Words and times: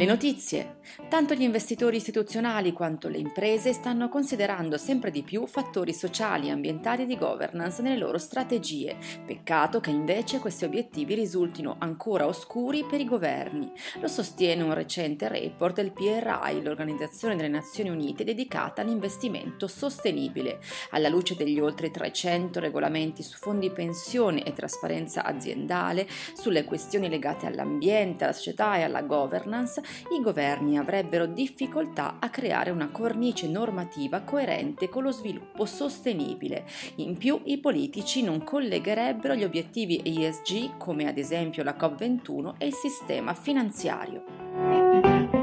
Le 0.00 0.06
notizie. 0.06 0.78
Tanto 1.10 1.34
gli 1.34 1.42
investitori 1.42 1.98
istituzionali 1.98 2.72
quanto 2.72 3.08
le 3.08 3.18
imprese 3.18 3.74
stanno 3.74 4.08
considerando 4.08 4.78
sempre 4.78 5.10
di 5.10 5.22
più 5.22 5.44
fattori 5.46 5.92
sociali, 5.92 6.48
ambientali 6.48 7.02
e 7.02 7.06
di 7.06 7.18
governance 7.18 7.82
nelle 7.82 7.98
loro 7.98 8.16
strategie. 8.16 8.96
Peccato 9.26 9.78
che 9.80 9.90
invece 9.90 10.38
questi 10.38 10.64
obiettivi 10.64 11.14
risultino 11.14 11.76
ancora 11.78 12.26
oscuri 12.26 12.86
per 12.88 12.98
i 12.98 13.04
governi. 13.04 13.70
Lo 14.00 14.08
sostiene 14.08 14.62
un 14.62 14.72
recente 14.72 15.28
report 15.28 15.74
del 15.74 15.92
PRI, 15.92 16.62
l'Organizzazione 16.62 17.36
delle 17.36 17.48
Nazioni 17.48 17.90
Unite 17.90 18.24
dedicata 18.24 18.80
all'investimento 18.80 19.68
sostenibile. 19.68 20.60
Alla 20.92 21.10
luce 21.10 21.36
degli 21.36 21.60
oltre 21.60 21.90
300 21.90 22.58
regolamenti 22.58 23.22
su 23.22 23.36
fondi 23.36 23.70
pensione 23.70 24.44
e 24.44 24.54
trasparenza 24.54 25.24
aziendale, 25.24 26.08
sulle 26.32 26.64
questioni 26.64 27.10
legate 27.10 27.44
all'ambiente, 27.44 28.24
alla 28.24 28.32
società 28.32 28.76
e 28.76 28.82
alla 28.82 29.02
governance, 29.02 29.88
i 30.16 30.22
governi 30.22 30.78
avrebbero 30.78 31.26
difficoltà 31.26 32.16
a 32.18 32.30
creare 32.30 32.70
una 32.70 32.90
cornice 32.90 33.48
normativa 33.48 34.20
coerente 34.20 34.88
con 34.88 35.02
lo 35.02 35.10
sviluppo 35.10 35.64
sostenibile. 35.64 36.64
In 36.96 37.16
più, 37.16 37.40
i 37.44 37.58
politici 37.58 38.22
non 38.22 38.44
collegherebbero 38.44 39.34
gli 39.34 39.44
obiettivi 39.44 40.02
ESG, 40.04 40.76
come 40.76 41.06
ad 41.06 41.18
esempio 41.18 41.62
la 41.62 41.76
COP21, 41.78 42.54
e 42.58 42.66
il 42.66 42.74
sistema 42.74 43.34
finanziario. 43.34 45.39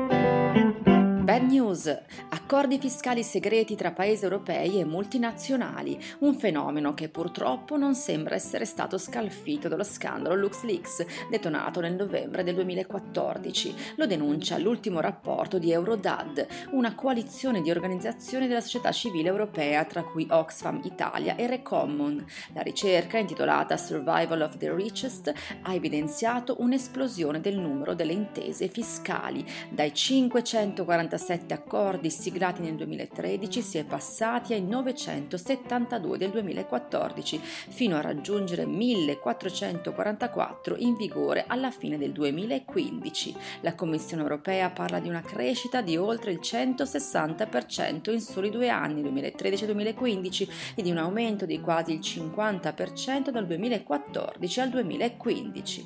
News! 1.78 2.02
Accordi 2.30 2.80
fiscali 2.80 3.24
segreti 3.24 3.76
tra 3.76 3.92
paesi 3.92 4.24
europei 4.24 4.80
e 4.80 4.86
multinazionali, 4.86 6.00
un 6.20 6.36
fenomeno 6.36 6.94
che 6.94 7.10
purtroppo 7.10 7.78
non 7.78 7.94
sembra 7.94 8.36
essere 8.36 8.66
stato 8.66 8.98
scalfito 8.98 9.68
dallo 9.68 9.84
scandalo 9.84 10.36
LuxLeaks, 10.36 11.06
detonato 11.30 11.80
nel 11.80 11.94
novembre 11.94 12.44
del 12.44 12.56
2014. 12.56 13.76
Lo 13.98 14.08
denuncia 14.08 14.58
l'ultimo 14.58 15.00
rapporto 15.00 15.60
di 15.60 15.72
Eurodad, 15.72 16.46
una 16.72 16.96
coalizione 16.96 17.62
di 17.62 17.70
organizzazioni 17.70 18.48
della 18.48 18.62
società 18.62 18.92
civile 18.92 19.30
europea, 19.30 19.86
tra 19.86 20.04
cui 20.04 20.26
Oxfam 20.30 20.82
Italia 20.84 21.36
e 21.36 21.48
Recommon. 21.48 22.26
La 22.54 22.62
ricerca, 22.62 23.20
intitolata 23.20 23.78
Survival 23.78 24.42
of 24.42 24.58
the 24.58 24.74
Richest, 24.74 25.32
ha 25.62 25.74
evidenziato 25.74 26.56
un'esplosione 26.60 27.40
del 27.40 27.60
numero 27.60 27.94
delle 27.94 28.14
intese 28.14 28.68
fiscali, 28.68 29.46
dai 29.70 29.94
546 29.94 31.28
97 31.28 31.54
accordi 31.68 32.10
siglati 32.10 32.62
nel 32.62 32.76
2013 32.76 33.62
si 33.62 33.78
è 33.78 33.84
passati 33.84 34.54
ai 34.54 34.64
972 34.64 36.18
del 36.18 36.30
2014, 36.30 37.42
fino 37.42 37.98
a 37.98 38.02
raggiungere 38.02 38.66
1444 38.66 40.78
in 40.78 40.96
vigore 40.96 41.44
alla 41.46 41.70
fine 41.70 41.98
del 41.98 42.14
2015. 42.14 43.36
La 43.62 43.76
Commissione 43.76 44.24
europea 44.24 44.70
parla 44.70 45.00
di 45.00 45.10
una 45.10 45.22
crescita 45.22 45.82
di 45.82 45.98
oltre 45.98 46.32
il 46.32 46.40
160% 46.42 48.12
in 48.12 48.22
soli 48.22 48.50
due 48.50 48.70
anni, 48.70 49.04
2013-2015, 49.04 50.50
e 50.76 50.82
di 50.82 50.90
un 50.90 50.98
aumento 50.98 51.46
di 51.46 51.60
quasi 51.60 51.92
il 51.92 52.00
50% 52.00 53.30
dal 53.30 53.46
2014 53.46 54.60
al 54.62 54.70
2015. 54.70 55.86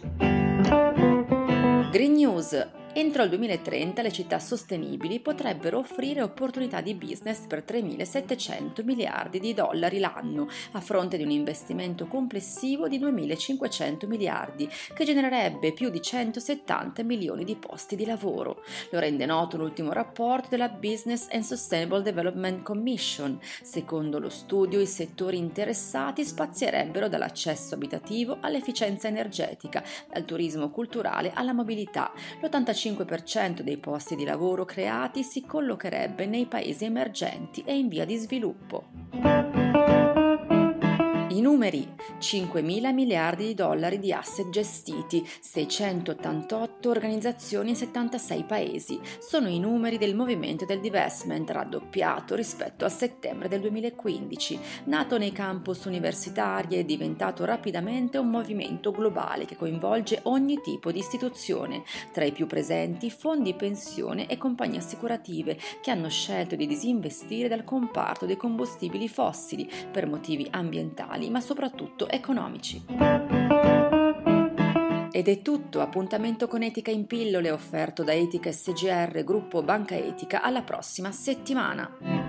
Green 1.91 2.13
News 2.13 2.80
Entro 2.93 3.23
il 3.23 3.29
2030 3.29 4.01
le 4.01 4.11
città 4.11 4.37
sostenibili 4.37 5.21
potrebbero 5.21 5.77
offrire 5.77 6.21
opportunità 6.21 6.81
di 6.81 6.93
business 6.93 7.45
per 7.47 7.63
3.700 7.65 8.83
miliardi 8.83 9.39
di 9.39 9.53
dollari 9.53 9.97
l'anno, 9.97 10.49
a 10.73 10.81
fronte 10.81 11.15
di 11.15 11.23
un 11.23 11.31
investimento 11.31 12.05
complessivo 12.07 12.89
di 12.89 12.99
2.500 12.99 14.07
miliardi, 14.07 14.69
che 14.93 15.05
genererebbe 15.05 15.71
più 15.71 15.89
di 15.89 16.01
170 16.01 17.01
milioni 17.03 17.45
di 17.45 17.55
posti 17.55 17.95
di 17.95 18.05
lavoro. 18.05 18.61
Lo 18.89 18.99
rende 18.99 19.25
noto 19.25 19.55
l'ultimo 19.55 19.93
rapporto 19.93 20.49
della 20.49 20.67
Business 20.67 21.27
and 21.31 21.43
Sustainable 21.43 22.01
Development 22.01 22.61
Commission. 22.61 23.39
Secondo 23.61 24.19
lo 24.19 24.29
studio, 24.29 24.81
i 24.81 24.85
settori 24.85 25.37
interessati 25.37 26.25
spazierebbero 26.25 27.07
dall'accesso 27.07 27.73
abitativo 27.73 28.39
all'efficienza 28.41 29.07
energetica, 29.07 29.81
dal 30.11 30.25
turismo 30.25 30.69
culturale 30.71 31.31
alla 31.33 31.53
mobilità. 31.53 32.11
L'85 32.41 32.79
95% 32.89 33.61
dei 33.61 33.77
posti 33.77 34.15
di 34.15 34.23
lavoro 34.23 34.65
creati 34.65 35.23
si 35.23 35.45
collocherebbe 35.45 36.25
nei 36.25 36.47
paesi 36.47 36.85
emergenti 36.85 37.63
e 37.65 37.77
in 37.77 37.87
via 37.87 38.05
di 38.05 38.15
sviluppo. 38.15 39.10
Numeri 41.41 41.95
5 42.19 42.61
mila 42.61 42.91
miliardi 42.91 43.47
di 43.47 43.53
dollari 43.55 43.97
di 43.97 44.13
asset 44.13 44.51
gestiti, 44.51 45.27
688 45.39 46.87
organizzazioni 46.87 47.69
in 47.69 47.75
76 47.75 48.43
paesi. 48.43 48.99
Sono 49.17 49.47
i 49.47 49.59
numeri 49.59 49.97
del 49.97 50.13
movimento 50.13 50.65
del 50.65 50.79
divestment 50.79 51.49
raddoppiato 51.49 52.35
rispetto 52.35 52.85
a 52.85 52.89
settembre 52.89 53.47
del 53.47 53.59
2015. 53.61 54.59
Nato 54.83 55.17
nei 55.17 55.31
campus 55.31 55.85
universitari 55.85 56.75
è 56.75 56.83
diventato 56.83 57.43
rapidamente 57.43 58.19
un 58.19 58.29
movimento 58.29 58.91
globale 58.91 59.45
che 59.45 59.55
coinvolge 59.57 60.19
ogni 60.25 60.61
tipo 60.61 60.91
di 60.91 60.99
istituzione, 60.99 61.81
tra 62.13 62.23
i 62.23 62.31
più 62.31 62.45
presenti 62.45 63.09
fondi 63.09 63.55
pensione 63.55 64.27
e 64.27 64.37
compagnie 64.37 64.77
assicurative 64.77 65.57
che 65.81 65.89
hanno 65.89 66.09
scelto 66.09 66.55
di 66.55 66.67
disinvestire 66.67 67.47
dal 67.47 67.63
comparto 67.63 68.27
dei 68.27 68.37
combustibili 68.37 69.09
fossili 69.09 69.67
per 69.91 70.05
motivi 70.05 70.47
ambientali 70.51 71.29
ma 71.31 71.41
soprattutto 71.41 72.07
economici. 72.07 72.83
Ed 75.13 75.27
è 75.27 75.41
tutto, 75.41 75.81
appuntamento 75.81 76.47
con 76.47 76.61
Etica 76.61 76.91
in 76.91 77.05
pillole 77.05 77.51
offerto 77.51 78.03
da 78.03 78.13
Etica 78.13 78.51
SGR, 78.51 79.23
gruppo 79.23 79.63
Banca 79.63 79.95
Etica, 79.95 80.41
alla 80.41 80.61
prossima 80.61 81.11
settimana. 81.11 82.20